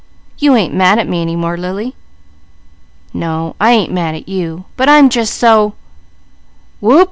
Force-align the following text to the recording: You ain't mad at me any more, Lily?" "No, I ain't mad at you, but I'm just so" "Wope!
You 0.39 0.55
ain't 0.55 0.73
mad 0.73 0.97
at 0.97 1.07
me 1.07 1.21
any 1.21 1.35
more, 1.35 1.55
Lily?" 1.57 1.93
"No, 3.13 3.55
I 3.61 3.71
ain't 3.73 3.93
mad 3.93 4.15
at 4.15 4.27
you, 4.27 4.65
but 4.75 4.89
I'm 4.89 5.09
just 5.09 5.35
so" 5.35 5.75
"Wope! 6.81 6.99